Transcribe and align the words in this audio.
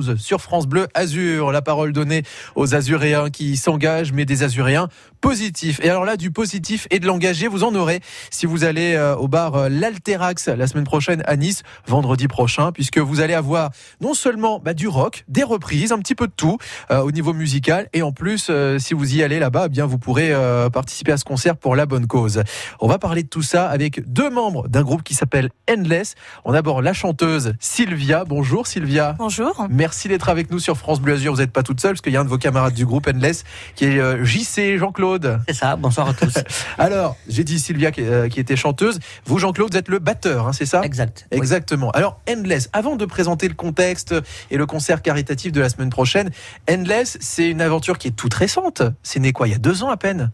12 0.00 0.16
sur 0.16 0.40
France 0.40 0.66
Bleu 0.66 0.88
Azur. 0.94 1.52
La 1.52 1.62
parole 1.62 1.92
donnée 1.92 2.22
aux 2.54 2.74
Azuréens 2.74 3.30
qui 3.30 3.56
s'engagent, 3.56 4.12
mais 4.12 4.24
des 4.24 4.42
Azuréens 4.42 4.88
positifs. 5.20 5.80
Et 5.82 5.90
alors 5.90 6.04
là, 6.04 6.16
du 6.16 6.30
positif 6.30 6.86
et 6.90 6.98
de 6.98 7.06
l'engagé, 7.06 7.46
vous 7.46 7.64
en 7.64 7.74
aurez 7.74 8.00
si 8.30 8.46
vous 8.46 8.64
allez 8.64 8.94
euh, 8.94 9.14
au 9.16 9.28
bar 9.28 9.54
euh, 9.54 9.68
l'Alterax 9.68 10.48
la 10.48 10.66
semaine 10.66 10.84
prochaine 10.84 11.22
à 11.26 11.36
Nice, 11.36 11.62
vendredi 11.86 12.28
prochain, 12.28 12.72
puisque 12.72 12.98
vous 12.98 13.20
allez 13.20 13.34
avoir 13.34 13.70
non 14.00 14.14
seulement 14.14 14.58
bah, 14.58 14.72
du 14.72 14.88
rock, 14.88 15.24
des 15.28 15.42
reprises, 15.42 15.92
un 15.92 15.98
petit 15.98 16.14
peu 16.14 16.26
de 16.26 16.32
tout 16.34 16.56
euh, 16.90 17.00
au 17.00 17.10
niveau 17.10 17.32
musical, 17.32 17.88
et 17.92 18.02
en 18.02 18.12
plus, 18.12 18.50
si 18.78 18.94
vous 18.94 19.14
y 19.14 19.22
allez 19.22 19.38
là-bas, 19.38 19.64
eh 19.66 19.68
bien 19.68 19.86
vous 19.86 19.98
pourrez 19.98 20.32
participer 20.72 21.12
à 21.12 21.16
ce 21.16 21.24
concert 21.24 21.56
pour 21.56 21.76
la 21.76 21.86
bonne 21.86 22.06
cause. 22.06 22.42
On 22.80 22.88
va 22.88 22.98
parler 22.98 23.22
de 23.22 23.28
tout 23.28 23.42
ça 23.42 23.68
avec 23.68 24.10
deux 24.10 24.30
membres 24.30 24.68
d'un 24.68 24.82
groupe 24.82 25.02
qui 25.02 25.14
s'appelle 25.14 25.50
Endless. 25.70 26.14
On 26.44 26.54
aborde 26.54 26.84
la 26.84 26.92
chanteuse 26.92 27.54
Sylvia. 27.60 28.24
Bonjour 28.24 28.66
Sylvia. 28.66 29.14
Bonjour. 29.18 29.66
Merci 29.70 29.89
d'être 30.08 30.28
avec 30.28 30.50
nous 30.50 30.58
sur 30.58 30.76
France 30.76 31.00
Bleu 31.00 31.14
Azur. 31.14 31.32
Vous 31.32 31.40
n'êtes 31.40 31.52
pas 31.52 31.62
toute 31.62 31.80
seule 31.80 31.92
parce 31.92 32.00
qu'il 32.00 32.12
y 32.12 32.16
a 32.16 32.20
un 32.20 32.24
de 32.24 32.28
vos 32.28 32.38
camarades 32.38 32.74
du 32.74 32.86
groupe 32.86 33.08
Endless 33.08 33.44
qui 33.74 33.84
est 33.84 34.24
JC 34.24 34.78
Jean-Claude. 34.78 35.40
C'est 35.48 35.54
ça. 35.54 35.76
Bonsoir 35.76 36.08
à 36.08 36.14
tous. 36.14 36.34
Alors, 36.78 37.16
j'ai 37.28 37.44
dit 37.44 37.58
Sylvia 37.58 37.90
qui, 37.90 38.02
était 38.40 38.56
chanteuse. 38.56 38.98
Vous 39.26 39.38
Jean-Claude, 39.38 39.72
vous 39.72 39.78
êtes 39.78 39.88
le 39.88 39.98
batteur, 39.98 40.48
hein, 40.48 40.52
c'est 40.52 40.66
ça? 40.66 40.82
Exact. 40.82 41.26
Exactement. 41.30 41.90
Alors 41.90 42.20
Endless, 42.28 42.68
avant 42.72 42.96
de 42.96 43.04
présenter 43.04 43.48
le 43.48 43.54
contexte 43.54 44.14
et 44.50 44.56
le 44.56 44.66
concert 44.66 45.02
caritatif 45.02 45.52
de 45.52 45.60
la 45.60 45.68
semaine 45.68 45.90
prochaine, 45.90 46.30
Endless, 46.70 47.18
c'est 47.20 47.50
une 47.50 47.60
aventure 47.60 47.98
qui 47.98 48.08
est 48.08 48.16
toute 48.16 48.34
récente. 48.34 48.82
C'est 49.02 49.20
né 49.20 49.32
quoi 49.32 49.48
Il 49.48 49.52
y 49.52 49.54
a 49.54 49.58
deux 49.58 49.82
ans 49.82 49.90
à 49.90 49.96
peine? 49.96 50.30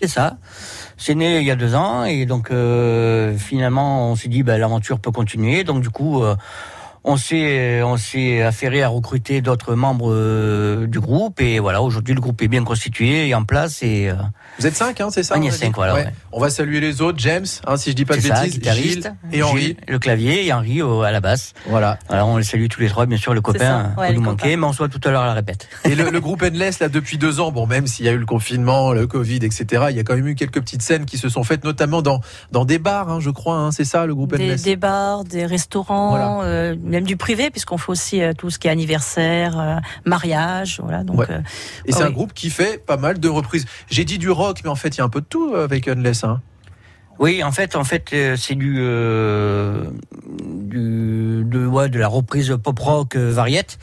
C'est 0.00 0.08
ça. 0.08 0.36
C'est 0.96 1.14
né 1.14 1.38
il 1.38 1.46
y 1.46 1.50
a 1.50 1.56
deux 1.56 1.74
ans 1.74 2.04
et 2.04 2.26
donc 2.26 2.50
euh, 2.50 3.36
finalement 3.38 4.10
on 4.10 4.16
s'est 4.16 4.28
dit 4.28 4.42
bah, 4.42 4.58
l'aventure 4.58 4.98
peut 4.98 5.12
continuer. 5.12 5.64
Donc 5.64 5.82
du 5.82 5.90
coup 5.90 6.22
euh, 6.22 6.36
on 7.04 7.16
s'est 7.16 7.82
on 7.82 7.96
s'est 7.96 8.42
affairé 8.42 8.82
à 8.82 8.88
recruter 8.88 9.42
d'autres 9.42 9.74
membres 9.74 10.10
euh, 10.10 10.86
du 10.86 11.00
groupe 11.00 11.40
et 11.40 11.58
voilà 11.58 11.82
aujourd'hui 11.82 12.14
le 12.14 12.20
groupe 12.20 12.40
est 12.40 12.48
bien 12.48 12.64
constitué 12.64 13.28
et 13.28 13.34
en 13.34 13.44
place 13.44 13.82
et 13.82 14.08
euh, 14.08 14.14
vous 14.58 14.66
êtes 14.66 14.74
cinq 14.74 15.02
hein 15.02 15.08
c'est 15.10 15.22
ça 15.22 15.34
on 15.38 15.42
est 15.42 15.50
cinq 15.50 15.74
voilà 15.74 15.94
ouais. 15.94 16.06
on 16.32 16.40
va 16.40 16.48
saluer 16.48 16.80
les 16.80 17.02
autres 17.02 17.18
James 17.18 17.44
hein, 17.66 17.76
si 17.76 17.90
je 17.90 17.96
dis 17.96 18.06
pas 18.06 18.16
de 18.16 18.22
bêtises 18.22 18.60
Gilles 18.62 19.14
et 19.32 19.42
Henri. 19.42 19.76
Le 19.86 19.98
clavier 19.98 20.46
et 20.46 20.52
Henri 20.52 20.80
à 20.80 21.10
la 21.10 21.20
basse. 21.20 21.52
Voilà. 21.66 21.98
Alors 22.08 22.28
on 22.28 22.36
les 22.38 22.44
salue 22.44 22.66
tous 22.68 22.80
les 22.80 22.88
trois 22.88 23.06
bien 23.06 23.18
sûr 23.18 23.34
le 23.34 23.40
copain 23.40 23.94
ouais, 23.98 24.12
nous 24.12 24.22
manquer 24.22 24.56
mais 24.56 24.66
on 24.66 24.72
soit 24.72 24.88
tout 24.88 25.00
à 25.04 25.10
l'heure 25.10 25.22
à 25.22 25.26
la 25.26 25.34
répète. 25.34 25.68
Et 25.84 25.94
le, 25.94 26.10
le, 26.10 26.20
groupe 26.20 26.42
Endless 26.42 26.80
là 26.80 26.88
depuis 26.88 27.18
deux 27.18 27.40
ans 27.40 27.52
bon 27.52 27.66
même 27.66 27.86
s'il 27.86 28.06
y 28.06 28.08
a 28.08 28.12
eu 28.12 28.18
le 28.18 28.26
confinement 28.26 28.92
le 28.92 29.06
Covid 29.06 29.40
etc 29.42 29.86
il 29.90 29.96
y 29.96 30.00
a 30.00 30.04
quand 30.04 30.16
même 30.16 30.26
eu 30.26 30.34
quelques 30.34 30.60
petites 30.60 30.82
scènes 30.82 31.04
qui 31.04 31.18
se 31.18 31.28
sont 31.28 31.44
faites 31.44 31.64
notamment 31.64 32.00
dans 32.00 32.20
dans 32.50 32.64
des 32.64 32.78
bars 32.78 33.10
hein, 33.10 33.20
je 33.20 33.30
crois 33.30 33.56
hein, 33.56 33.70
c'est 33.72 33.84
ça 33.84 34.06
le 34.06 34.14
groupe 34.14 34.34
des, 34.34 34.44
Endless 34.44 34.62
des 34.62 34.76
bars 34.76 35.24
des 35.24 35.44
restaurants 35.44 36.40
euh, 36.42 36.74
même 36.94 37.04
du 37.04 37.16
privé, 37.16 37.50
puisqu'on 37.50 37.78
fait 37.78 37.90
aussi 37.90 38.22
euh, 38.22 38.32
tout 38.32 38.50
ce 38.50 38.58
qui 38.58 38.68
est 38.68 38.70
anniversaire, 38.70 39.58
euh, 39.58 39.76
mariage, 40.04 40.80
voilà. 40.82 41.04
Donc, 41.04 41.28
euh, 41.28 41.40
et 41.86 41.92
c'est 41.92 42.02
un 42.02 42.10
groupe 42.10 42.32
qui 42.32 42.50
fait 42.50 42.84
pas 42.84 42.96
mal 42.96 43.20
de 43.20 43.28
reprises. 43.28 43.66
J'ai 43.90 44.04
dit 44.04 44.18
du 44.18 44.30
rock, 44.30 44.60
mais 44.64 44.70
en 44.70 44.76
fait, 44.76 44.96
il 44.96 44.98
y 44.98 45.00
a 45.00 45.04
un 45.04 45.08
peu 45.08 45.20
de 45.20 45.26
tout 45.26 45.54
avec 45.54 45.88
Unless. 45.88 46.24
Hein. 46.24 46.40
Oui, 47.18 47.44
en 47.44 47.52
fait, 47.52 47.76
en 47.76 47.84
fait, 47.84 48.14
c'est 48.36 48.54
du, 48.56 48.74
du 48.74 50.63
de, 51.54 51.66
ouais, 51.66 51.88
de 51.88 51.98
la 51.98 52.08
reprise 52.08 52.56
pop 52.62 52.78
rock 52.78 53.16
variette. 53.16 53.78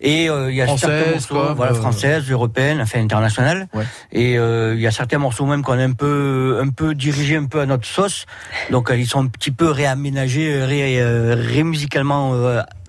Et 0.00 0.26
il 0.26 0.54
y 0.54 0.60
a 0.60 0.66
certains 0.76 1.12
morceaux, 1.12 1.54
voilà, 1.54 1.72
française, 1.72 2.30
européenne, 2.30 2.80
enfin 2.82 3.00
internationale. 3.00 3.68
Et 4.12 4.34
il 4.34 4.80
y 4.80 4.86
a 4.86 4.90
certains 4.90 5.18
morceaux 5.18 5.46
même 5.46 5.62
qu'on 5.62 5.78
a 5.78 5.84
un 5.84 5.92
peu, 5.92 6.60
un 6.62 6.68
peu 6.68 6.94
dirigés 6.94 7.36
un 7.36 7.46
peu 7.46 7.60
à 7.60 7.66
notre 7.66 7.86
sauce. 7.86 8.26
Donc 8.70 8.92
ils 8.94 9.06
sont 9.06 9.24
un 9.24 9.28
petit 9.28 9.50
peu 9.50 9.70
réaménagés, 9.70 10.62
ré, 10.62 11.02
rémusicalement 11.34 12.34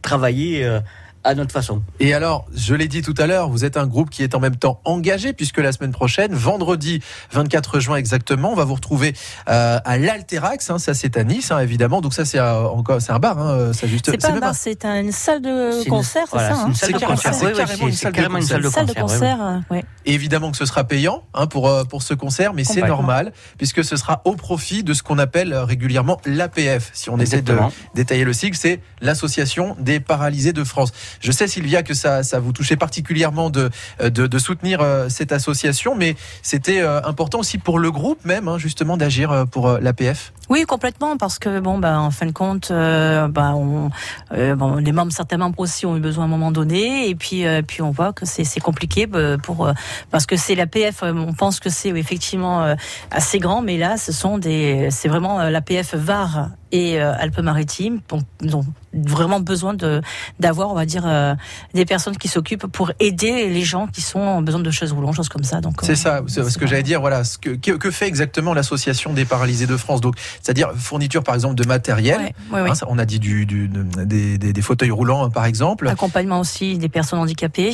travailler 0.05 0.63
euh, 0.63 0.79
à 1.25 1.33
notre 1.33 1.51
façon. 1.51 1.81
Et 1.99 2.13
alors, 2.13 2.45
je 2.55 2.75
l'ai 2.75 2.87
dit 2.87 3.01
tout 3.01 3.15
à 3.17 3.25
l'heure, 3.25 3.49
vous 3.49 3.65
êtes 3.65 3.77
un 3.77 3.87
groupe 3.87 4.09
qui 4.09 4.23
est 4.23 4.35
en 4.35 4.39
même 4.39 4.55
temps 4.55 4.79
engagé 4.85 5.33
puisque 5.33 5.57
la 5.57 5.71
semaine 5.71 5.91
prochaine, 5.91 6.33
vendredi 6.33 7.01
24 7.31 7.79
juin 7.79 7.97
exactement, 7.97 8.51
on 8.51 8.55
va 8.55 8.63
vous 8.63 8.75
retrouver 8.75 9.13
euh, 9.49 9.79
à 9.83 9.97
l'Alterax. 9.97 10.69
Hein, 10.69 10.77
ça, 10.77 10.93
c'est 10.93 11.17
à 11.17 11.23
Nice, 11.23 11.51
hein, 11.51 11.59
évidemment. 11.59 12.01
Donc 12.01 12.13
ça, 12.13 12.25
c'est 12.25 12.39
encore, 12.39 13.01
c'est 13.01 13.11
un 13.11 13.19
bar. 13.19 13.39
Hein, 13.39 13.73
ça 13.73 13.87
juste. 13.87 14.11
C'est 14.11 14.21
pas 14.21 14.29
un 14.29 14.39
bar, 14.39 14.55
c'est 14.55 14.85
une 14.85 15.11
salle 15.11 15.41
de 15.41 15.87
concert, 15.89 16.25
c'est 16.31 16.37
ça. 16.37 16.67
C'est 16.73 18.11
carrément 18.11 18.37
une 18.37 18.43
salle 18.43 18.61
de 18.61 18.93
concert. 18.93 19.61
Et 20.05 20.13
évidemment 20.13 20.51
que 20.51 20.57
ce 20.57 20.65
sera 20.65 20.83
payant 20.83 21.23
hein, 21.33 21.47
pour 21.47 21.67
euh, 21.67 21.83
pour 21.83 22.03
ce 22.03 22.13
concert, 22.13 22.53
mais 22.53 22.63
c'est 22.63 22.83
normal 22.83 23.33
puisque 23.57 23.83
ce 23.83 23.95
sera 23.95 24.21
au 24.25 24.35
profit 24.35 24.83
de 24.83 24.93
ce 24.93 25.01
qu'on 25.01 25.17
appelle 25.17 25.55
régulièrement 25.55 26.21
l'APF. 26.25 26.91
Si 26.93 27.09
on 27.09 27.17
essaie 27.17 27.41
de 27.41 27.57
détailler 27.95 28.23
le 28.23 28.33
sigle, 28.33 28.55
c'est 28.55 28.79
l'Association 29.01 29.75
des 29.79 29.99
paralysés 29.99 30.53
de 30.53 30.63
France. 30.63 30.91
Je 31.19 31.31
sais, 31.31 31.47
Sylvia, 31.47 31.83
que 31.83 31.93
ça, 31.93 32.21
vous 32.39 32.51
touchait 32.51 32.75
particulièrement 32.77 33.49
de, 33.49 33.69
de 34.01 34.37
soutenir 34.37 34.81
euh, 34.81 35.09
cette 35.09 35.31
association, 35.31 35.95
mais 35.95 36.15
c'était 36.41 36.81
euh, 36.81 37.01
important 37.03 37.39
aussi 37.39 37.57
pour 37.57 37.79
le 37.79 37.91
groupe 37.91 38.23
même, 38.25 38.47
hein, 38.47 38.57
justement, 38.57 38.97
d'agir 38.97 39.31
euh, 39.31 39.45
pour 39.45 39.69
l'APF. 39.69 40.33
Oui, 40.49 40.63
complètement, 40.63 41.17
parce 41.17 41.39
que 41.39 41.59
bon, 41.59 41.79
bah, 41.79 41.99
en 41.99 42.11
fin 42.11 42.25
de 42.25 42.31
compte, 42.31 42.69
euh, 42.71 43.27
bah, 43.27 43.53
les 44.31 44.91
membres 44.91 45.11
certains 45.11 45.37
membres 45.37 45.59
aussi 45.59 45.85
ont 45.85 45.97
eu 45.97 45.99
besoin 45.99 46.25
à 46.25 46.27
un 46.27 46.29
moment 46.29 46.51
donné, 46.51 47.09
et 47.09 47.15
puis, 47.15 47.45
puis 47.67 47.81
on 47.81 47.91
voit 47.91 48.13
que 48.13 48.25
c'est 48.25 48.59
compliqué 48.59 49.07
pour 49.41 49.71
parce 50.11 50.25
que 50.25 50.35
c'est 50.35 50.55
l'APF. 50.55 51.03
On 51.03 51.33
pense 51.33 51.59
que 51.59 51.69
c'est 51.69 51.89
effectivement 51.89 52.75
assez 53.11 53.39
grand, 53.39 53.61
mais 53.61 53.77
là, 53.77 53.97
ce 53.97 54.11
sont 54.11 54.37
des, 54.37 54.89
c'est 54.91 55.07
vraiment 55.07 55.41
l'APF 55.49 55.95
VAR 55.95 56.49
et 56.71 56.99
Alpes-Maritimes. 56.99 58.01
Ils 58.41 58.55
ont 58.55 58.65
vraiment 58.95 59.39
besoin 59.39 59.73
de 59.73 60.01
d'avoir, 60.39 60.69
on 60.69 60.73
va 60.73 60.85
dire, 60.85 61.03
euh, 61.05 61.35
des 61.73 61.85
personnes 61.85 62.17
qui 62.17 62.27
s'occupent 62.27 62.67
pour 62.67 62.91
aider 62.99 63.49
les 63.49 63.63
gens 63.63 63.87
qui 63.87 64.01
sont 64.01 64.19
en 64.19 64.41
besoin 64.41 64.61
de 64.61 64.71
chaises 64.71 64.91
roulantes, 64.91 65.15
choses 65.15 65.29
comme 65.29 65.43
ça. 65.43 65.61
Donc 65.61 65.79
c'est 65.83 65.95
ça, 65.95 66.21
c'est 66.27 66.43
ce 66.49 66.57
que 66.57 66.67
j'allais 66.67 66.83
dire. 66.83 67.01
Voilà, 67.01 67.23
ce 67.23 67.37
que, 67.37 67.49
que 67.55 67.91
fait 67.91 68.07
exactement 68.07 68.53
l'association 68.53 69.13
des 69.13 69.25
paralysés 69.25 69.67
de 69.67 69.77
France? 69.77 70.01
Donc, 70.01 70.15
c'est-à-dire 70.41 70.71
fourniture, 70.75 71.23
par 71.23 71.35
exemple, 71.35 71.55
de 71.55 71.67
matériel. 71.67 72.33
Hein, 72.53 72.73
on 72.87 72.97
a 72.97 73.05
dit 73.05 73.19
du, 73.19 73.45
du 73.45 73.67
des, 73.67 74.37
des, 74.37 74.53
des, 74.53 74.61
fauteuils 74.61 74.91
roulants, 74.91 75.29
par 75.29 75.45
exemple. 75.45 75.87
Accompagnement 75.87 76.39
aussi 76.39 76.77
des 76.77 76.89
personnes 76.89 77.19
handicapées. 77.19 77.73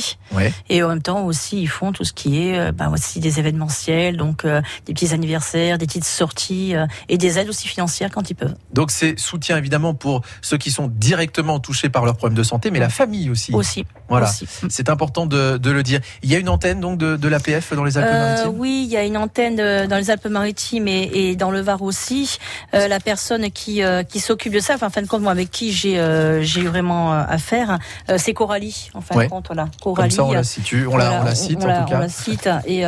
Et 0.68 0.82
en 0.82 0.88
même 0.88 1.02
temps 1.02 1.24
aussi, 1.24 1.62
ils 1.62 1.68
font 1.68 1.92
tout 1.92 2.04
ce 2.04 2.12
qui 2.12 2.42
est, 2.42 2.58
euh, 2.58 2.72
bah, 2.72 2.88
aussi 2.88 3.20
des 3.20 3.38
événementiels, 3.38 4.16
donc 4.16 4.44
euh, 4.44 4.60
des 4.86 4.94
petits 4.94 5.12
anniversaires, 5.12 5.78
des 5.78 5.86
petites 5.86 6.04
sorties 6.04 6.74
et 7.08 7.18
des 7.18 7.38
aides 7.38 7.48
aussi 7.48 7.68
financières 7.68 8.10
quand 8.10 8.30
ils 8.30 8.34
peuvent. 8.34 8.54
Donc 8.72 8.81
c'est 8.90 9.18
soutien 9.18 9.56
évidemment 9.56 9.94
pour 9.94 10.22
ceux 10.40 10.58
qui 10.58 10.70
sont 10.70 10.88
directement 10.88 11.60
touchés 11.60 11.88
par 11.88 12.04
leurs 12.04 12.16
problèmes 12.16 12.36
de 12.36 12.42
santé, 12.42 12.70
mais 12.70 12.78
la 12.78 12.88
famille 12.88 13.30
aussi. 13.30 13.54
Aussi. 13.54 13.84
Voilà. 14.08 14.30
C'est 14.68 14.90
important 14.90 15.26
de, 15.26 15.56
de, 15.56 15.70
le 15.70 15.82
dire. 15.82 16.00
Il 16.22 16.30
y 16.30 16.34
a 16.34 16.38
une 16.38 16.48
antenne 16.48 16.80
donc 16.80 16.98
de, 16.98 17.16
de 17.16 17.28
l'APF 17.28 17.72
dans 17.72 17.84
les 17.84 17.96
Alpes-Maritimes? 17.96 18.48
Euh, 18.48 18.58
oui, 18.58 18.82
il 18.86 18.92
y 18.92 18.96
a 18.96 19.04
une 19.04 19.16
antenne 19.16 19.56
dans 19.56 19.96
les 19.96 20.10
Alpes-Maritimes 20.10 20.86
et, 20.86 21.10
et, 21.14 21.36
dans 21.36 21.50
le 21.50 21.60
Var 21.60 21.80
aussi. 21.80 22.38
Euh, 22.74 22.88
la 22.88 23.00
personne 23.00 23.50
qui 23.50 23.82
euh, 23.82 24.02
qui 24.02 24.20
s'occupe 24.20 24.52
de 24.52 24.60
ça, 24.60 24.74
enfin, 24.74 24.88
en 24.88 24.90
fin 24.90 25.00
de 25.00 25.06
compte, 25.06 25.22
moi 25.22 25.32
avec 25.32 25.50
qui 25.50 25.72
j'ai 25.72 25.98
euh, 25.98 26.42
j'ai 26.42 26.60
eu 26.60 26.66
vraiment 26.66 27.12
affaire, 27.12 27.78
c'est 28.16 28.34
Coralie. 28.34 28.90
En 28.94 29.00
fin 29.00 29.22
de 29.22 29.28
compte, 29.28 29.46
voilà. 29.46 29.68
Coralie. 29.80 30.14
Comme 30.14 30.16
ça, 30.16 30.24
on 30.24 30.32
la 30.32 30.44
situe, 30.44 30.86
on, 30.86 30.96
la, 30.96 31.22
on 31.22 31.24
la 31.24 31.34
cite 31.34 31.58
on, 31.62 31.70
en 31.70 31.84
tout 31.84 31.90
cas. 31.90 31.96
On 31.96 32.00
la 32.00 32.08
cite 32.08 32.48
et 32.66 32.82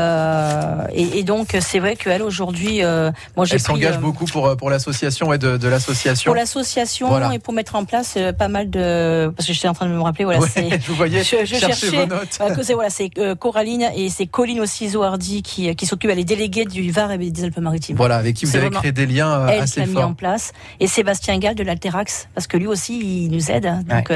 et, 0.93 1.19
et, 1.19 1.22
donc 1.22 1.56
c'est 1.60 1.78
vrai 1.78 1.97
qu'elle 1.97 2.22
aujourd'hui, 2.22 2.83
moi 3.37 3.44
j'ai. 3.44 3.54
Elle 3.54 3.60
s'engage 3.60 3.99
beaucoup 3.99 4.27
pour 4.27 4.56
pour 4.56 4.69
l'association 4.69 5.33
et 5.33 5.38
de, 5.38 5.56
de 5.56 5.69
l'association. 5.89 6.28
Pour 6.31 6.34
l'association 6.34 7.33
et 7.33 7.39
pour 7.39 7.55
mettre 7.55 7.75
en 7.75 7.84
place 7.84 8.19
pas 8.39 8.49
mal 8.49 8.71
de 8.71 9.33
parce 9.37 9.47
que 9.47 9.53
j'étais 9.53 9.69
en 9.69 9.75
train 9.75 9.87
de 9.87 9.93
me 9.93 10.00
rappeler 10.00 10.25
voilà. 10.25 10.41
je 10.56 10.87
vous 10.89 10.95
voyais 10.95 11.22
je, 11.22 11.45
je 11.45 11.56
cherchais 11.56 11.91
vos 11.91 12.06
notes. 12.06 12.39
c'est 12.62 12.75
voilà 12.75 12.91
c'est 12.91 13.11
Coraline 13.39 13.91
et 13.97 14.09
c'est 14.09 14.27
Colline 14.27 14.61
aussi 14.61 14.91
Zohardi 14.91 15.43
qui 15.43 15.75
qui 15.75 15.87
s'occupe 15.87 16.11
elle 16.11 16.19
est 16.19 16.25
déléguée 16.25 16.65
du 16.65 16.91
Var 16.91 17.12
et 17.12 17.19
des 17.19 17.45
Alpes-Maritimes. 17.45 17.97
Voilà 17.97 18.17
avec 18.17 18.37
qui 18.37 18.47
vous 18.47 18.56
avez 18.56 18.71
créé 18.71 18.93
des 18.93 19.06
liens 19.06 19.47
elle 19.49 19.62
assez 19.62 19.84
forts. 19.87 19.95
mis 19.95 20.03
en 20.03 20.15
place 20.15 20.53
et 20.81 20.87
Sébastien 20.87 21.39
Gall 21.39 21.55
de 21.55 21.62
l'Alterax 21.62 22.28
parce 22.34 22.47
que 22.47 22.56
lui 22.56 22.66
aussi 22.66 22.99
il 23.25 23.31
nous 23.31 23.51
aide 23.51 23.71
donc 23.89 24.12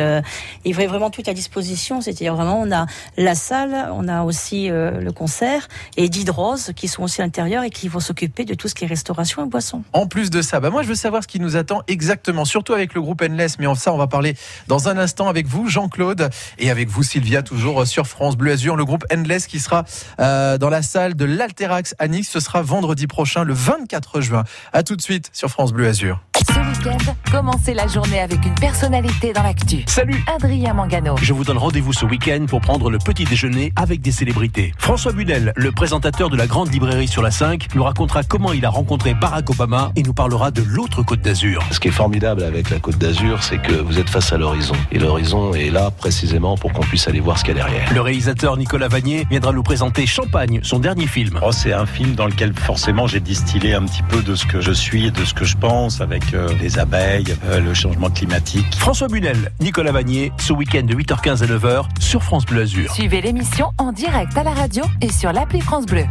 il 0.64 0.74
fait 0.74 0.86
vraiment 0.86 1.10
tout 1.10 1.22
à 1.26 1.32
disposition 1.32 2.00
c'est-à-dire 2.00 2.34
vraiment 2.34 2.60
on 2.60 2.70
a 2.72 2.86
la 3.16 3.34
salle 3.34 3.90
on 3.92 4.08
a 4.08 4.22
aussi 4.22 4.68
le 4.68 5.10
concert 5.10 5.68
et 5.96 6.08
d'Hydrose 6.08 6.72
qui 6.76 6.88
sont 6.88 7.02
aussi 7.02 7.20
à 7.20 7.24
l'intérieur 7.24 7.64
et 7.64 7.70
qui 7.70 7.88
vont 7.88 8.00
s'occuper 8.00 8.44
de 8.44 8.54
tout 8.54 8.68
ce 8.68 8.74
qui 8.74 8.84
est 8.84 8.88
restauration 8.88 9.44
et 9.44 9.48
boisson. 9.48 9.82
En 9.92 10.06
plus 10.06 10.30
de 10.30 10.42
ça, 10.42 10.60
bah 10.60 10.70
moi 10.70 10.82
je 10.82 10.88
veux 10.88 10.94
savoir 10.94 11.22
ce 11.22 11.28
qui 11.28 11.40
nous 11.40 11.56
attend 11.58 11.82
exactement, 11.88 12.44
surtout 12.44 12.72
avec 12.72 12.94
le 12.94 13.00
groupe 13.00 13.22
Endless, 13.22 13.58
mais 13.58 13.66
en 13.66 13.74
ça 13.74 13.92
on 13.92 13.98
va 13.98 14.06
parler 14.06 14.34
dans 14.66 14.88
un 14.88 14.98
instant 14.98 15.28
avec 15.28 15.46
vous 15.46 15.68
Jean-Claude 15.68 16.30
et 16.58 16.70
avec 16.70 16.88
vous 16.88 17.02
Sylvia, 17.02 17.42
toujours 17.42 17.86
sur 17.86 18.06
France 18.06 18.36
Bleu 18.36 18.52
Azur, 18.52 18.76
le 18.76 18.84
groupe 18.84 19.04
Endless 19.12 19.46
qui 19.46 19.60
sera 19.60 19.84
euh, 20.20 20.58
dans 20.58 20.70
la 20.70 20.82
salle 20.82 21.14
de 21.14 21.24
l'Alterax 21.24 21.94
à 21.98 22.08
Nice, 22.08 22.30
ce 22.30 22.40
sera 22.40 22.62
vendredi 22.62 23.06
prochain, 23.06 23.44
le 23.44 23.54
24 23.54 24.20
juin. 24.20 24.44
À 24.72 24.82
tout 24.82 24.96
de 24.96 25.02
suite 25.02 25.30
sur 25.32 25.48
France 25.48 25.72
Bleu 25.72 25.86
Azur. 25.86 26.20
Ce 26.46 26.60
week-end, 26.60 27.12
commencez 27.32 27.74
la 27.74 27.88
journée 27.88 28.20
avec 28.20 28.44
une 28.44 28.54
personnalité 28.54 29.32
dans 29.32 29.42
l'actu. 29.42 29.82
Salut 29.86 30.22
Adrien 30.32 30.72
Mangano. 30.72 31.16
Je 31.20 31.32
vous 31.32 31.42
donne 31.42 31.58
rendez-vous 31.58 31.92
ce 31.92 32.04
week-end 32.04 32.46
pour 32.46 32.60
prendre 32.60 32.90
le 32.90 32.98
petit 32.98 33.24
déjeuner 33.24 33.72
avec 33.74 34.00
des 34.00 34.12
célébrités. 34.12 34.72
François 34.78 35.12
Bunel, 35.12 35.52
le 35.56 35.72
présentateur 35.72 36.30
de 36.30 36.36
la 36.36 36.46
grande 36.46 36.72
librairie 36.72 37.08
sur 37.08 37.22
la 37.22 37.32
5, 37.32 37.74
nous 37.74 37.82
racontera 37.82 38.22
comment 38.22 38.52
il 38.52 38.64
a 38.64 38.70
rencontré 38.70 39.14
Barack 39.14 39.50
Obama 39.50 39.90
et 39.96 40.02
nous 40.02 40.14
parlera 40.14 40.50
de 40.52 40.62
l'autre 40.62 41.02
côte 41.02 41.20
d'Azur. 41.20 41.62
Ce 41.72 41.80
qui 41.80 41.88
est 41.88 41.92
formidable 41.92 42.44
avec 42.44 42.70
la 42.70 42.78
côte 42.78 42.98
d'Azur, 42.98 43.42
c'est 43.42 43.58
que 43.58 43.72
vous 43.72 43.98
êtes 43.98 44.10
face 44.10 44.32
à 44.32 44.38
l'horizon. 44.38 44.76
Et 44.92 44.98
l'horizon 44.98 45.54
est 45.54 45.70
là 45.70 45.90
précisément 45.90 46.56
pour 46.56 46.72
qu'on 46.72 46.82
puisse 46.82 47.08
aller 47.08 47.20
voir 47.20 47.38
ce 47.38 47.44
qu'il 47.44 47.56
y 47.56 47.60
a 47.60 47.64
derrière. 47.64 47.92
Le 47.92 48.00
réalisateur 48.00 48.56
Nicolas 48.56 48.88
Vanier 48.88 49.26
viendra 49.28 49.52
nous 49.52 49.64
présenter 49.64 50.06
Champagne, 50.06 50.60
son 50.62 50.78
dernier 50.78 51.08
film. 51.08 51.40
Oh, 51.42 51.50
c'est 51.50 51.72
un 51.72 51.86
film 51.86 52.14
dans 52.14 52.26
lequel 52.26 52.54
forcément 52.54 53.08
j'ai 53.08 53.20
distillé 53.20 53.74
un 53.74 53.84
petit 53.84 54.02
peu 54.02 54.22
de 54.22 54.36
ce 54.36 54.46
que 54.46 54.60
je 54.60 54.72
suis 54.72 55.06
et 55.06 55.10
de 55.10 55.24
ce 55.24 55.34
que 55.34 55.44
je 55.44 55.56
pense 55.56 56.00
avec 56.00 56.27
les 56.32 56.78
abeilles, 56.78 57.36
euh, 57.46 57.60
le 57.60 57.74
changement 57.74 58.10
climatique. 58.10 58.74
François 58.76 59.08
Bunel, 59.08 59.52
Nicolas 59.60 59.92
Vanier, 59.92 60.32
ce 60.38 60.52
week-end 60.52 60.82
de 60.82 60.94
8h15 60.94 61.42
à 61.42 61.46
9h 61.46 61.84
sur 62.00 62.22
France 62.22 62.44
Bleu 62.46 62.62
Azur. 62.62 62.92
Suivez 62.92 63.20
l'émission 63.20 63.70
en 63.78 63.92
direct 63.92 64.36
à 64.36 64.42
la 64.42 64.52
radio 64.52 64.84
et 65.00 65.10
sur 65.10 65.32
l'appli 65.32 65.60
France 65.60 65.86
Bleu. 65.86 66.04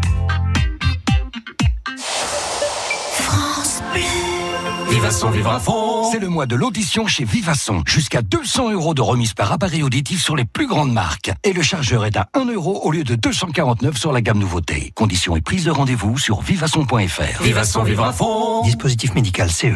France 3.12 3.82
Bleu. 3.94 4.02
Vivasson, 4.90 5.30
vivre 5.30 5.60
fond. 5.60 5.87
C'est 6.12 6.20
le 6.20 6.30
mois 6.30 6.46
de 6.46 6.56
l'audition 6.56 7.08
chez 7.08 7.26
Vivasson. 7.26 7.84
Jusqu'à 7.86 8.22
200 8.22 8.72
euros 8.72 8.94
de 8.94 9.02
remise 9.02 9.34
par 9.34 9.52
appareil 9.52 9.84
auditif 9.84 10.22
sur 10.22 10.36
les 10.36 10.46
plus 10.46 10.68
grandes 10.68 10.94
marques. 10.94 11.32
Et 11.44 11.54
le 11.54 11.62
chargeur 11.62 12.06
est 12.06 12.16
à 12.18 12.28
1 12.34 12.46
euro 12.46 12.82
au 12.84 12.92
lieu 12.92 13.04
de 13.04 13.16
249 13.16 13.98
sur 13.98 14.12
la 14.12 14.22
gamme 14.22 14.40
nouveauté. 14.40 14.92
Conditions 14.96 15.36
et 15.36 15.42
prise 15.42 15.66
de 15.66 15.72
rendez-vous 15.72 16.18
sur 16.18 16.42
vivasson.fr. 16.42 17.44
Vivasson, 17.44 17.84
vivre 17.84 18.06
à 18.06 18.14
fond. 18.14 18.62
Dispositif 18.64 19.14
médical 19.16 19.50
CE. 19.52 19.76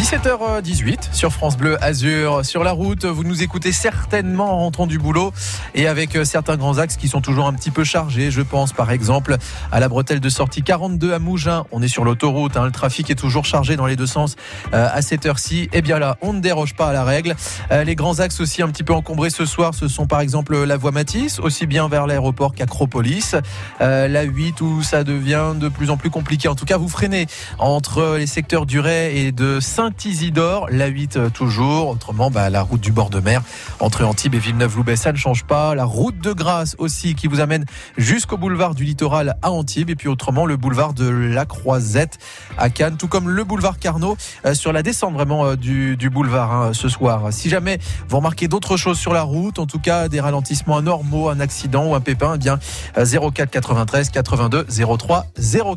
17h18 0.00 1.12
sur 1.12 1.30
France 1.30 1.58
Bleu 1.58 1.76
Azur. 1.84 2.42
Sur 2.42 2.64
la 2.64 2.72
route, 2.72 3.04
vous 3.04 3.22
nous 3.22 3.42
écoutez 3.42 3.70
certainement 3.70 4.54
en 4.54 4.58
rentrant 4.60 4.86
du 4.86 4.98
boulot 4.98 5.30
et 5.74 5.86
avec 5.86 6.16
euh, 6.16 6.24
certains 6.24 6.56
grands 6.56 6.78
axes 6.78 6.96
qui 6.96 7.06
sont 7.06 7.20
toujours 7.20 7.46
un 7.46 7.52
petit 7.52 7.70
peu 7.70 7.84
chargés. 7.84 8.30
Je 8.30 8.40
pense 8.40 8.72
par 8.72 8.90
exemple 8.92 9.36
à 9.70 9.78
la 9.78 9.90
bretelle 9.90 10.20
de 10.20 10.28
sortie 10.30 10.62
42 10.62 11.12
à 11.12 11.18
Mougins. 11.18 11.64
On 11.70 11.82
est 11.82 11.88
sur 11.88 12.04
l'autoroute, 12.04 12.56
hein. 12.56 12.64
le 12.64 12.70
trafic 12.70 13.10
est 13.10 13.14
toujours 13.14 13.44
chargé 13.44 13.76
dans 13.76 13.84
les 13.84 13.94
deux 13.94 14.06
sens 14.06 14.36
euh, 14.72 14.88
à 14.90 15.02
cette 15.02 15.26
heure-ci. 15.26 15.64
Et 15.64 15.68
eh 15.74 15.82
bien 15.82 15.98
là, 15.98 16.16
on 16.22 16.32
ne 16.32 16.40
déroge 16.40 16.74
pas 16.74 16.88
à 16.88 16.92
la 16.94 17.04
règle. 17.04 17.36
Euh, 17.70 17.84
les 17.84 17.94
grands 17.94 18.20
axes 18.20 18.40
aussi 18.40 18.62
un 18.62 18.68
petit 18.68 18.84
peu 18.84 18.94
encombrés 18.94 19.28
ce 19.28 19.44
soir, 19.44 19.74
ce 19.74 19.86
sont 19.86 20.06
par 20.06 20.22
exemple 20.22 20.64
la 20.64 20.78
voie 20.78 20.92
Matisse, 20.92 21.40
aussi 21.40 21.66
bien 21.66 21.88
vers 21.88 22.06
l'aéroport 22.06 22.54
qu'Acropolis. 22.54 23.36
la 23.80 24.22
8 24.22 24.62
où 24.62 24.82
ça 24.82 25.04
devient 25.04 25.52
de 25.56 25.68
plus 25.68 25.90
en 25.90 25.98
plus 25.98 26.08
compliqué. 26.08 26.48
En 26.48 26.54
tout 26.54 26.64
cas, 26.64 26.78
vous 26.78 26.88
freinez 26.88 27.26
entre 27.58 28.16
les 28.16 28.26
secteurs 28.26 28.64
du 28.64 28.80
Ray 28.80 29.26
et 29.26 29.32
de 29.32 29.60
Saint 29.60 29.89
Isidore, 30.04 30.68
la 30.70 30.86
8 30.86 31.16
euh, 31.16 31.30
toujours. 31.30 31.88
Autrement, 31.88 32.30
bah, 32.30 32.48
la 32.48 32.62
route 32.62 32.80
du 32.80 32.92
bord 32.92 33.10
de 33.10 33.20
mer 33.20 33.42
entre 33.80 34.04
Antibes 34.04 34.34
et 34.34 34.38
Villeneuve-Loubet, 34.38 34.96
ça 34.96 35.12
ne 35.12 35.16
change 35.16 35.44
pas. 35.44 35.74
La 35.74 35.84
route 35.84 36.18
de 36.18 36.32
Grasse 36.32 36.76
aussi 36.78 37.14
qui 37.14 37.26
vous 37.26 37.40
amène 37.40 37.64
jusqu'au 37.96 38.36
boulevard 38.36 38.74
du 38.74 38.84
littoral 38.84 39.36
à 39.42 39.50
Antibes 39.50 39.90
et 39.90 39.96
puis 39.96 40.08
autrement 40.08 40.46
le 40.46 40.56
boulevard 40.56 40.94
de 40.94 41.08
la 41.08 41.44
Croisette 41.44 42.18
à 42.56 42.70
Cannes, 42.70 42.96
tout 42.96 43.08
comme 43.08 43.28
le 43.28 43.44
boulevard 43.44 43.78
Carnot 43.78 44.16
euh, 44.46 44.54
sur 44.54 44.72
la 44.72 44.82
descente 44.82 45.14
vraiment 45.14 45.44
euh, 45.46 45.56
du, 45.56 46.10
boulevard 46.10 46.52
hein, 46.52 46.70
ce 46.72 46.88
soir. 46.88 47.32
Si 47.32 47.48
jamais 47.48 47.78
vous 48.08 48.18
remarquez 48.18 48.48
d'autres 48.48 48.76
choses 48.76 48.98
sur 48.98 49.12
la 49.12 49.22
route, 49.22 49.58
en 49.58 49.66
tout 49.66 49.80
cas 49.80 50.08
des 50.08 50.20
ralentissements 50.20 50.78
anormaux, 50.78 51.28
un 51.28 51.40
accident 51.40 51.86
ou 51.86 51.94
un 51.94 52.00
pépin, 52.00 52.34
eh 52.36 52.38
bien 52.38 52.58
04 52.94 53.50
93 53.50 54.10
82 54.10 54.66
03 54.98 55.26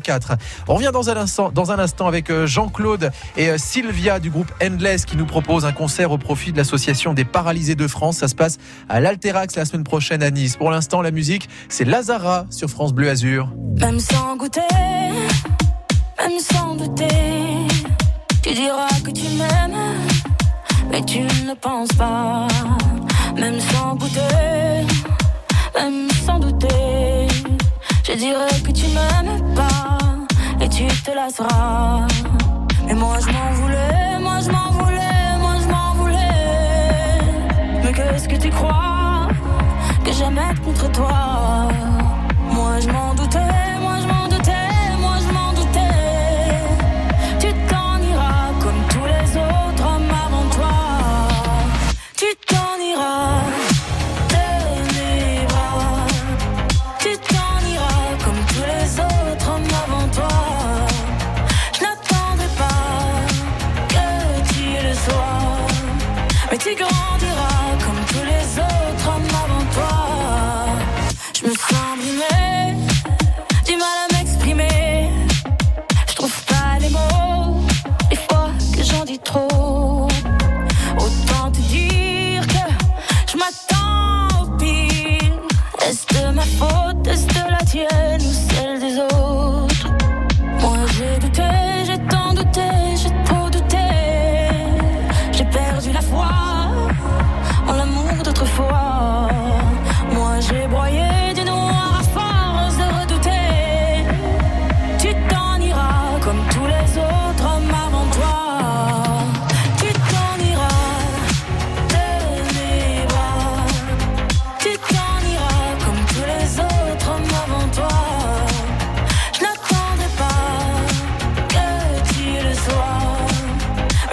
04. 0.02 0.36
On 0.68 0.74
revient 0.74 0.90
dans 0.92 1.10
un 1.10 1.16
instant, 1.16 1.50
dans 1.50 1.72
un 1.72 1.78
instant 1.78 2.06
avec 2.06 2.32
Jean-Claude 2.46 3.10
et 3.36 3.58
Sylvie 3.58 4.03
du 4.04 4.28
groupe 4.28 4.52
Endless 4.62 5.06
qui 5.06 5.16
nous 5.16 5.24
propose 5.24 5.64
un 5.64 5.72
concert 5.72 6.10
au 6.10 6.18
profit 6.18 6.52
de 6.52 6.58
l'association 6.58 7.14
des 7.14 7.24
paralysés 7.24 7.74
de 7.74 7.88
France. 7.88 8.18
Ça 8.18 8.28
se 8.28 8.34
passe 8.34 8.58
à 8.86 9.00
l'Alterax 9.00 9.56
la 9.56 9.64
semaine 9.64 9.82
prochaine 9.82 10.22
à 10.22 10.30
Nice. 10.30 10.56
Pour 10.56 10.70
l'instant, 10.70 11.00
la 11.00 11.10
musique, 11.10 11.48
c'est 11.70 11.86
Lazara 11.86 12.44
sur 12.50 12.68
France 12.68 12.92
Bleu 12.92 13.08
Azur. 13.08 13.48
Même 13.80 13.98
sans 13.98 14.36
goûter, 14.36 14.60
même 16.18 16.38
sans 16.38 16.74
douter, 16.74 17.08
tu 18.42 18.52
diras 18.52 18.88
que 19.02 19.10
tu 19.10 19.26
m'aimes, 19.38 19.96
mais 20.90 21.02
tu 21.02 21.20
ne 21.20 21.54
penses 21.54 21.92
pas. 21.96 22.46
Même 23.36 23.58
sans 23.58 23.96
goûter, 23.96 24.86
même 25.74 26.08
sans 26.26 26.38
douter, 26.38 27.26
je 28.06 28.12
dirais 28.12 28.60
que 28.62 28.70
tu 28.70 28.84
m'aimes 28.88 29.54
pas 29.54 29.98
et 30.60 30.68
tu 30.68 30.86
te 30.86 31.10
lasseras. 31.10 32.06
Moi 32.96 33.18
je 33.20 33.32
m'en 33.32 33.50
voulais, 33.60 34.18
moi 34.20 34.38
je 34.40 34.50
m'en 34.50 34.70
voulais, 34.70 35.38
moi 35.40 35.54
je 35.62 35.68
m'en 35.68 35.94
voulais. 35.94 37.20
Mais 37.82 37.92
qu'est-ce 37.92 38.28
que 38.28 38.36
tu 38.36 38.50
crois 38.50 39.28
que 40.04 40.12
j'aime 40.12 40.38
être 40.38 40.62
contre 40.62 40.90
toi? 40.92 41.68
Moi 42.52 42.80
je 42.80 42.88
m'en 42.90 43.14
doutais. 43.14 43.53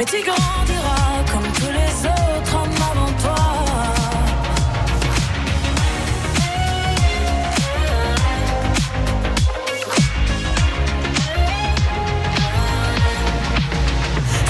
Mais 0.02 0.06
tu 0.06 0.24
grandiras 0.24 1.24
comme 1.32 1.44
tous 1.54 1.72
les 1.72 2.08
autres 2.08 2.56
hommes 2.56 2.82
avant 2.92 3.12
toi. 3.22 3.36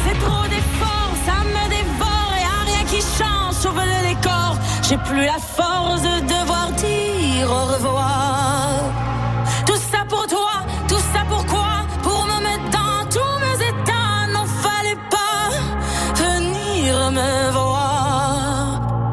C'est 0.06 0.20
trop 0.20 0.48
d'efforts, 0.48 1.16
ça 1.26 1.44
me 1.44 1.70
dévore 1.70 2.34
et 2.40 2.46
à 2.46 2.64
rien 2.66 2.86
qui 2.86 3.02
change. 3.02 3.56
Sauve-le 3.56 4.08
décor. 4.08 4.56
j'ai 4.88 4.96
plus 5.00 5.26
la 5.26 5.38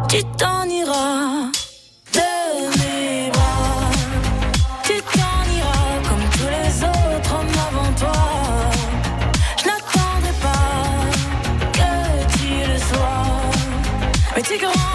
Tu 0.09 0.25
t'en 0.39 0.65
iras 0.69 1.51
de 2.15 2.79
mes 2.79 3.31
bras, 3.31 3.91
tu 4.83 4.95
t'en 5.03 5.45
iras 5.59 6.09
comme 6.09 6.25
tous 6.33 6.49
les 6.49 6.83
autres 6.83 7.35
hommes 7.35 7.59
avant 7.69 7.93
toi, 7.93 8.13
je 9.59 9.65
n'attendais 9.67 10.37
pas 10.41 10.65
que 11.73 12.39
tu 12.39 12.49
le 12.71 12.79
sois, 12.79 13.27
mais 14.35 14.43
tu 14.43 14.57
grandis. 14.59 14.88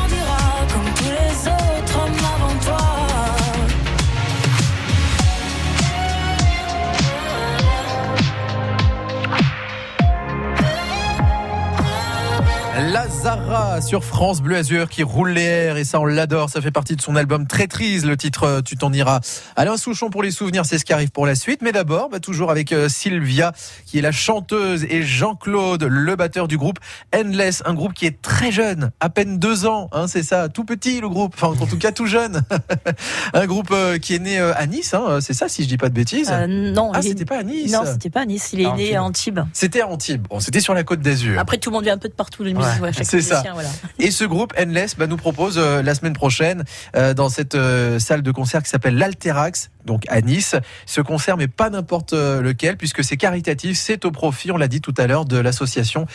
Lazara 13.23 13.79
sur 13.79 14.03
France 14.03 14.41
Bleu 14.41 14.57
Azur 14.57 14.89
qui 14.89 15.01
roule 15.01 15.29
les 15.29 15.43
airs 15.43 15.77
et 15.77 15.85
ça 15.85 16.01
on 16.01 16.05
l'adore. 16.05 16.49
Ça 16.49 16.59
fait 16.59 16.71
partie 16.71 16.97
de 16.97 17.01
son 17.01 17.15
album 17.15 17.47
Traîtrise, 17.47 18.05
le 18.05 18.17
titre 18.17 18.43
euh, 18.43 18.61
Tu 18.61 18.75
t'en 18.75 18.91
iras. 18.91 19.21
Alain 19.55 19.77
Souchon 19.77 20.09
pour 20.09 20.23
les 20.23 20.31
souvenirs, 20.31 20.65
c'est 20.65 20.77
ce 20.77 20.83
qui 20.83 20.91
arrive 20.91 21.09
pour 21.09 21.25
la 21.25 21.35
suite. 21.35 21.61
Mais 21.61 21.71
d'abord, 21.71 22.09
bah, 22.09 22.19
toujours 22.19 22.51
avec 22.51 22.73
euh, 22.73 22.89
Sylvia 22.89 23.53
qui 23.85 23.97
est 23.97 24.01
la 24.01 24.11
chanteuse 24.11 24.83
et 24.89 25.03
Jean-Claude, 25.03 25.83
le 25.83 26.15
batteur 26.17 26.49
du 26.49 26.57
groupe 26.57 26.79
Endless, 27.15 27.63
un 27.65 27.73
groupe 27.73 27.93
qui 27.93 28.05
est 28.05 28.21
très 28.21 28.51
jeune, 28.51 28.91
à 28.99 29.09
peine 29.09 29.39
deux 29.39 29.65
ans, 29.65 29.87
hein, 29.93 30.07
c'est 30.07 30.23
ça, 30.23 30.49
tout 30.49 30.65
petit 30.65 30.99
le 30.99 31.07
groupe, 31.07 31.33
enfin 31.35 31.47
en 31.47 31.65
tout 31.65 31.77
cas 31.77 31.93
tout 31.93 32.07
jeune. 32.07 32.43
un 33.33 33.45
groupe 33.45 33.71
euh, 33.71 33.99
qui 33.99 34.15
est 34.15 34.19
né 34.19 34.37
à 34.37 34.65
Nice, 34.65 34.93
hein, 34.93 35.19
c'est 35.21 35.33
ça 35.33 35.47
si 35.47 35.63
je 35.63 35.69
dis 35.69 35.77
pas 35.77 35.87
de 35.87 35.95
bêtises. 35.95 36.29
non, 36.49 36.91
ah 36.93 37.01
c'était 37.01 37.25
pas 37.25 37.37
à 37.37 37.43
Nice. 37.43 37.71
Non, 37.71 37.83
c'était 37.85 38.09
pas 38.09 38.21
à 38.21 38.25
Nice. 38.25 38.49
Il 38.51 38.59
est 38.59 38.65
ah, 38.65 38.75
né 38.75 38.95
à 38.97 39.03
Antibes. 39.03 39.39
C'était 39.53 39.79
à 39.79 39.87
Antibes. 39.87 40.27
Bon, 40.29 40.41
c'était 40.41 40.59
sur 40.59 40.73
la 40.73 40.83
côte 40.83 40.99
d'Azur. 40.99 41.39
Après 41.39 41.57
tout 41.57 41.69
le 41.69 41.75
monde 41.75 41.85
vient 41.85 41.93
un 41.93 41.97
peu 41.97 42.09
de 42.09 42.13
partout. 42.13 42.43
Le 42.43 42.51
c'est 43.21 43.29
ça. 43.29 43.43
Et 43.99 44.11
ce 44.11 44.23
groupe 44.23 44.53
Endless 44.59 44.95
bah, 44.97 45.07
nous 45.07 45.17
propose 45.17 45.57
euh, 45.57 45.81
la 45.81 45.95
semaine 45.95 46.13
prochaine 46.13 46.63
euh, 46.95 47.13
dans 47.13 47.29
cette 47.29 47.55
euh, 47.55 47.99
salle 47.99 48.21
de 48.21 48.31
concert 48.31 48.63
qui 48.63 48.69
s'appelle 48.69 48.97
l'Alterax, 48.97 49.69
donc 49.85 50.03
à 50.07 50.21
Nice. 50.21 50.55
Ce 50.85 51.01
concert, 51.01 51.37
mais 51.37 51.47
pas 51.47 51.69
n'importe 51.69 52.13
lequel, 52.13 52.77
puisque 52.77 53.03
c'est 53.03 53.17
caritatif, 53.17 53.77
c'est 53.77 54.05
au 54.05 54.11
profit, 54.11 54.51
on 54.51 54.57
l'a 54.57 54.67
dit 54.67 54.81
tout 54.81 54.93
à 54.97 55.07
l'heure, 55.07 55.25
de 55.25 55.37
l'association 55.37 56.07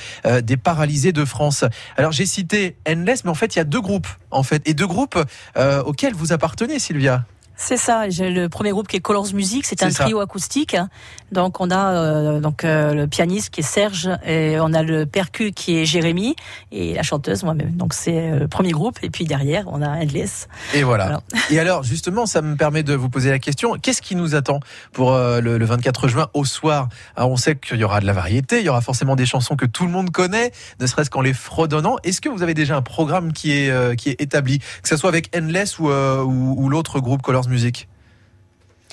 des 0.43 0.57
paralysés 0.57 1.13
de 1.13 1.25
France. 1.25 1.65
Alors 1.97 2.13
j'ai 2.13 2.27
cité 2.27 2.77
Endless, 2.89 3.25
mais 3.25 3.31
en 3.31 3.35
fait 3.35 3.55
il 3.55 3.59
y 3.59 3.61
a 3.61 3.65
deux 3.65 3.81
groupes, 3.81 4.09
en 4.31 4.43
fait, 4.43 4.67
et 4.67 4.75
deux 4.75 4.87
groupes 4.87 5.19
auxquels 5.85 6.15
vous 6.15 6.33
appartenez, 6.33 6.79
Sylvia. 6.79 7.25
C'est 7.61 7.77
ça. 7.77 8.09
J'ai 8.09 8.31
le 8.31 8.49
premier 8.49 8.71
groupe 8.71 8.87
qui 8.87 8.97
est 8.97 9.01
Colors 9.01 9.35
Music. 9.35 9.67
C'est 9.67 9.83
un 9.83 9.91
trio 9.91 10.21
acoustique. 10.21 10.77
Donc 11.33 11.61
on 11.61 11.71
a 11.71 11.93
euh, 11.93 12.41
donc 12.41 12.65
euh, 12.65 12.95
le 12.95 13.07
pianiste 13.07 13.51
qui 13.51 13.61
est 13.61 13.65
Serge 13.65 14.09
et 14.25 14.59
on 14.61 14.73
a 14.73 14.83
le 14.83 15.05
percu 15.05 15.53
qui 15.53 15.77
est 15.77 15.85
Jérémy 15.85 16.37
et 16.73 16.95
la 16.95 17.03
chanteuse 17.03 17.43
moi-même. 17.43 17.73
Donc 17.73 17.93
c'est 17.93 18.31
euh, 18.31 18.39
le 18.39 18.49
premier 18.49 18.71
groupe 18.71 18.99
et 19.03 19.11
puis 19.11 19.25
derrière 19.25 19.65
on 19.67 19.83
a 19.83 19.89
Endless. 19.89 20.49
Et 20.73 20.85
voilà. 20.85 21.21
Et 21.51 21.59
alors 21.59 21.83
justement 21.83 22.25
ça 22.25 22.41
me 22.41 22.57
permet 22.57 22.83
de 22.83 22.95
vous 22.95 23.11
poser 23.11 23.29
la 23.29 23.39
question 23.39 23.75
qu'est-ce 23.75 24.01
qui 24.01 24.15
nous 24.15 24.37
attend 24.37 24.61
pour 24.93 25.13
le, 25.13 25.65
24 25.65 26.09
juin 26.09 26.29
au 26.33 26.45
soir? 26.45 26.89
Alors, 27.17 27.31
On 27.31 27.37
sait 27.37 27.57
qu'il 27.57 27.79
y 27.79 27.85
aura 27.85 28.01
de 28.01 28.07
la 28.07 28.13
variété, 28.15 28.61
il 28.61 28.65
y 28.65 28.69
aura 28.69 28.81
forcément 28.81 29.17
des 29.17 29.27
chansons 29.27 29.57
que 29.57 29.67
tout 29.67 29.85
le 29.85 29.91
monde 29.91 30.11
connaît, 30.11 30.53
ne 30.81 30.87
serait-ce 30.87 31.11
qu'en 31.11 31.21
les 31.21 31.35
fredonnant. 31.35 31.97
Est-ce 32.05 32.21
que 32.21 32.29
vous 32.29 32.43
avez 32.43 32.55
déjà 32.55 32.77
un 32.77 32.83
programme 32.83 33.33
qui 33.33 33.53
est 33.53 33.97
qui 33.97 34.11
est 34.11 34.21
établi, 34.21 34.61
que 34.61 34.89
ce 34.89 34.97
soit 34.97 35.11
avec 35.11 35.37
Endless 35.37 35.79
ou, 35.79 35.89
ou, 35.91 36.55
ou 36.57 36.69
l'autre 36.69 37.01
groupe 37.01 37.21
Colors 37.21 37.48
musique 37.49 37.89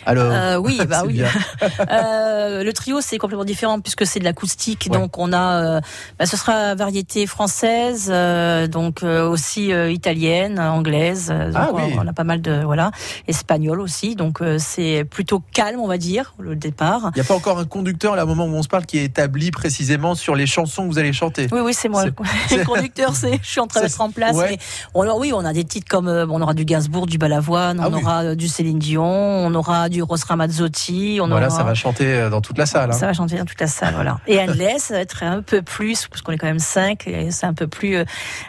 alors, 0.05 0.31
euh, 0.31 0.57
oui, 0.57 0.79
bah 0.89 1.03
oui. 1.05 1.21
euh, 1.91 2.63
le 2.63 2.73
trio 2.73 3.01
c'est 3.01 3.17
complètement 3.17 3.45
différent 3.45 3.79
puisque 3.79 4.05
c'est 4.05 4.19
de 4.19 4.23
l'acoustique, 4.23 4.89
donc 4.91 5.17
on 5.17 5.33
a, 5.33 5.77
euh, 5.77 5.81
bah, 6.19 6.25
ce 6.25 6.37
sera 6.37 6.75
variété 6.75 7.25
française, 7.25 8.09
euh, 8.09 8.67
donc 8.67 9.03
euh, 9.03 9.27
aussi 9.27 9.69
italienne, 9.69 10.59
anglaise. 10.59 11.33
Ah, 11.55 11.69
oui. 11.73 11.95
on, 11.97 12.07
a 12.07 12.13
pas 12.13 12.23
mal 12.23 12.41
de 12.41 12.61
voilà, 12.63 12.91
espagnol 13.27 13.81
aussi, 13.81 14.15
donc 14.15 14.39
c'est 14.59 15.03
plutôt 15.05 15.41
calme 15.53 15.79
on 15.79 15.87
va 15.87 15.97
dire 15.97 16.33
le 16.39 16.55
départ. 16.55 17.11
Il 17.15 17.19
n'y 17.19 17.25
a 17.25 17.27
pas 17.27 17.35
encore 17.35 17.57
un 17.57 17.65
conducteur 17.65 18.15
là 18.15 18.25
au 18.25 18.27
moment 18.27 18.45
où 18.45 18.55
on 18.55 18.63
se 18.63 18.67
parle 18.67 18.85
qui 18.85 18.99
est 18.99 19.05
établi 19.05 19.51
précisément 19.51 20.15
sur 20.15 20.35
les 20.35 20.45
chansons 20.45 20.83
que 20.83 20.93
vous 20.93 20.99
allez 20.99 21.13
chanter. 21.13 21.47
Oui, 21.51 21.61
oui, 21.63 21.73
c'est 21.73 21.89
moi. 21.89 22.05
Le 22.51 22.63
conducteur, 22.63 23.15
c'est, 23.15 23.39
je 23.41 23.49
suis 23.49 23.59
en 23.59 23.67
train 23.67 23.81
de 23.81 23.85
mettre 23.85 24.01
en 24.01 24.11
place. 24.11 24.35
Mais, 24.35 24.57
alors 24.99 25.17
oui, 25.17 25.31
on 25.33 25.43
a 25.43 25.53
des 25.53 25.63
titres 25.63 25.87
comme, 25.89 26.07
on 26.07 26.41
aura 26.41 26.53
du 26.53 26.65
Gainsbourg, 26.65 27.05
du 27.05 27.17
Balavoine, 27.17 27.79
ah 27.81 27.87
on 27.89 27.93
aura 27.93 28.35
du 28.35 28.47
Céline 28.47 28.79
Dion, 28.79 29.03
on 29.03 29.53
aura 29.55 29.89
du 29.89 29.94
Ross 30.01 30.23
Ramazzotti. 30.23 31.19
On 31.21 31.27
voilà, 31.27 31.49
ça 31.49 31.63
va 31.63 31.73
chanter 31.73 32.05
euh, 32.05 32.29
dans 32.29 32.41
toute 32.41 32.57
la 32.57 32.65
salle. 32.65 32.91
Hein. 32.91 32.93
Ça 32.93 33.05
va 33.07 33.13
chanter 33.13 33.37
dans 33.37 33.45
toute 33.45 33.59
la 33.59 33.67
salle, 33.67 33.93
voilà. 33.93 34.19
Et 34.27 34.39
Endless, 34.39 34.83
ça 34.83 34.95
va 34.95 34.99
être 35.01 35.23
un 35.23 35.41
peu 35.41 35.61
plus, 35.61 36.07
parce 36.07 36.21
qu'on 36.21 36.31
est 36.31 36.37
quand 36.37 36.47
même 36.47 36.59
cinq, 36.59 37.07
et 37.07 37.31
c'est 37.31 37.45
un 37.45 37.53
peu 37.53 37.67
plus, 37.67 37.95
euh, 37.95 38.05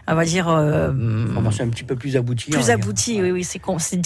on 0.07 0.15
va 0.15 0.25
dire. 0.25 0.49
Euh, 0.49 0.93
c'est 1.53 1.62
un 1.62 1.69
petit 1.69 1.85
peu 1.85 1.97
plus 1.97 2.17
abouti. 2.17 2.50
Plus 2.50 2.71
abouti, 2.71 3.21
oui, 3.23 3.31
oui, 3.31 3.45
c'est 3.45 3.59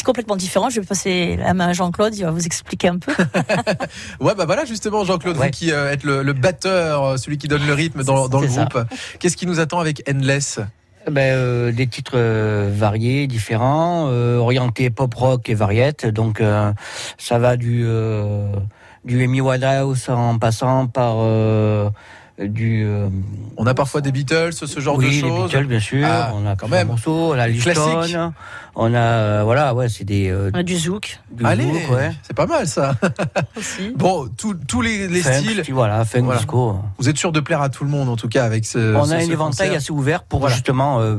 complètement 0.02 0.36
différent. 0.36 0.70
Je 0.70 0.80
vais 0.80 0.86
passer 0.86 1.36
la 1.36 1.54
main 1.54 1.68
à 1.68 1.72
Jean-Claude, 1.72 2.14
il 2.16 2.24
va 2.24 2.30
vous 2.30 2.46
expliquer 2.46 2.88
un 2.88 2.98
peu. 2.98 3.12
ouais, 4.20 4.34
bah 4.34 4.44
voilà, 4.46 4.64
justement, 4.64 5.04
Jean-Claude, 5.04 5.36
vous 5.36 5.50
qui 5.50 5.70
êtes 5.70 6.04
le, 6.04 6.32
batteur, 6.32 7.18
celui 7.18 7.38
qui 7.38 7.48
donne 7.48 7.66
le 7.66 7.74
rythme 7.74 8.04
dans, 8.04 8.28
dans 8.28 8.40
le 8.40 8.46
groupe. 8.46 8.78
Qu'est-ce 9.18 9.36
qui 9.36 9.46
nous 9.46 9.60
attend 9.60 9.80
avec 9.80 10.02
Endless? 10.08 10.60
Ben, 11.08 11.34
euh, 11.34 11.72
des 11.72 11.86
titres 11.86 12.12
euh, 12.16 12.70
variés, 12.72 13.26
différents, 13.26 14.08
euh, 14.08 14.36
orientés 14.36 14.90
pop 14.90 15.12
rock 15.14 15.48
et 15.48 15.54
variette. 15.54 16.06
Donc 16.06 16.42
ça 17.18 17.38
va 17.38 17.56
du 17.56 17.86
du 19.04 19.22
Amy 19.24 19.40
Winehouse 19.40 20.08
en 20.10 20.38
passant 20.38 20.86
par 20.86 21.16
du. 22.48 22.86
on 23.56 23.66
a 23.66 23.74
parfois 23.74 24.00
des 24.00 24.12
Beatles, 24.12 24.52
ce 24.52 24.80
genre 24.80 24.98
de 24.98 25.04
choses. 25.04 25.22
Oui, 25.22 25.30
les 25.30 25.42
Beatles, 25.42 25.66
bien 25.66 25.80
sûr. 25.80 26.06
Ah, 26.08 26.32
on 26.34 26.46
a 26.46 26.56
quand 26.56 26.68
même. 26.68 26.88
Morceaux, 26.88 27.32
on 27.32 27.38
a 27.38 27.46
Liston, 27.46 28.02
on 28.74 28.94
a 28.94 28.98
euh, 28.98 29.42
voilà, 29.44 29.74
ouais, 29.74 29.88
c'est 29.88 30.04
des. 30.04 30.30
Euh, 30.30 30.50
du 30.62 30.76
zouk. 30.76 31.20
Allez, 31.42 31.66
ouais. 31.66 32.12
c'est 32.22 32.36
pas 32.36 32.46
mal 32.46 32.66
ça. 32.66 32.94
bon, 33.96 34.28
tous 34.36 34.80
les, 34.80 35.08
les 35.08 35.22
styles. 35.22 35.62
Voilà, 35.70 36.04
funk, 36.04 36.30
disco. 36.32 36.76
Vous 36.98 37.08
êtes 37.08 37.16
sûr 37.16 37.32
de 37.32 37.40
plaire 37.40 37.62
à 37.62 37.68
tout 37.68 37.84
le 37.84 37.90
monde 37.90 38.08
en 38.08 38.16
tout 38.16 38.28
cas 38.28 38.44
avec 38.44 38.64
ce. 38.64 38.94
On 38.94 39.10
a 39.10 39.16
un 39.16 39.18
éventail 39.18 39.74
assez 39.74 39.92
ouvert 39.92 40.22
pour 40.22 40.48
justement 40.48 41.00
euh, 41.00 41.18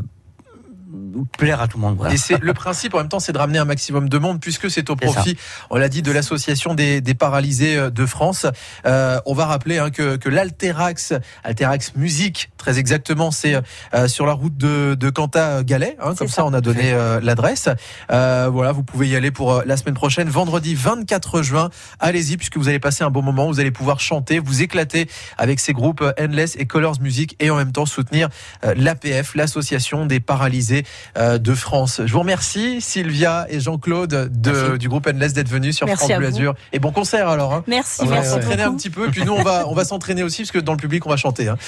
plaire 1.38 1.62
à 1.62 1.68
tout 1.68 1.78
le 1.78 1.82
monde. 1.82 2.08
Et 2.12 2.18
c'est 2.18 2.42
le 2.42 2.54
principe 2.54 2.94
en 2.94 2.98
même 2.98 3.10
temps, 3.10 3.20
c'est 3.20 3.32
de 3.32 3.38
ramener 3.38 3.60
un 3.60 3.66
maximum 3.66 4.10
de 4.10 4.18
monde 4.18 4.40
puisque 4.40 4.70
c'est 4.70 4.90
au 4.90 4.96
profit, 4.96 5.38
on 5.70 5.78
l'a 5.78 5.90
dit, 5.90 6.02
de 6.02 6.12
l'association 6.12 6.74
des, 6.74 7.02
des, 7.02 7.14
paralysés 7.14 7.76
euh, 7.76 7.90
de 7.90 8.06
France. 8.06 8.46
Euh, 8.86 9.20
on 9.26 9.34
va 9.34 9.46
rappeler 9.46 9.78
hein, 9.78 9.90
que, 9.90 10.16
que 10.16 10.30
l'Alterax, 10.30 11.14
Alterax 11.44 11.96
Musique, 11.96 12.52
très 12.58 12.80
exactement, 12.80 13.32
c'est 13.32 13.56
euh, 13.94 14.08
sur 14.08 14.26
la 14.26 14.34
route 14.34 14.58
de, 14.58 14.96
de 14.96 15.10
Canta 15.10 15.64
Galet. 15.64 15.98
Hein, 16.02 16.16
comme 16.16 16.28
ça. 16.28 16.46
on 16.46 16.54
a 16.54 16.62
donné 16.62 16.92
euh, 16.94 17.20
l'adresse. 17.22 17.70
Euh, 18.12 18.50
voilà, 18.52 18.72
vous 18.72 18.84
pouvez 18.84 19.08
y 19.08 19.16
aller 19.16 19.32
pour 19.32 19.64
la 19.66 19.78
semaine 19.78 19.96
prochaine, 19.96 20.30
vendredi 20.30 20.76
24 20.76 21.42
juin. 21.42 21.70
Allez-y 22.00 22.38
puisque 22.38 22.58
vous 22.58 22.70
allez 22.70 22.80
passer 22.80 23.04
un 23.04 23.10
bon 23.10 23.22
moment. 23.22 23.48
Vous 23.48 23.60
allez 23.60 23.72
pouvoir 23.72 24.00
chanter, 24.00 24.40
vous 24.40 24.62
éclater 24.62 25.08
avec 25.38 25.60
ces 25.60 25.74
groupes 25.74 26.04
Endless 26.20 26.56
et 26.58 26.66
Colors 26.66 27.02
Music 27.02 27.36
et 27.40 27.50
en 27.50 27.56
même 27.56 27.72
temps 27.72 27.86
soutenir 27.86 28.30
l'APF, 28.64 29.36
l'association 29.36 30.06
des 30.06 30.20
paralysés 30.20 30.62
euh, 30.72 30.84
de 31.18 31.54
France. 31.54 32.02
Je 32.06 32.12
vous 32.12 32.20
remercie 32.20 32.82
Sylvia 32.82 33.46
et 33.50 33.60
Jean-Claude 33.60 34.32
du 34.78 34.90
groupe 34.90 35.08
Endless 35.08 35.34
d'être 35.34 35.50
venus 35.50 35.76
sur 35.78 35.88
France 35.88 36.12
Bleu 36.12 36.28
Azur. 36.28 36.56
Et 36.74 36.80
bon 36.80 36.92
concert 36.92 37.28
alors. 37.28 37.54
Hein. 37.54 37.64
Merci. 37.68 38.02
On 38.04 38.06
va 38.06 38.24
s'entraîner 38.24 38.64
un 38.64 38.74
petit 38.76 38.90
peu, 38.90 39.10
puis 39.10 39.24
nous 39.24 39.34
on 39.34 39.44
va 39.44 39.66
on 39.68 39.74
va 39.74 39.86
s'entraîner 39.86 40.24
aussi 40.24 40.44
parce 40.44 40.52
que 40.52 40.60
dans 40.60 40.74
le 40.74 40.78
public 40.78 41.06
on 41.06 41.10
va 41.10 41.18
chanter. 41.18 41.48
Hein. 41.48 41.58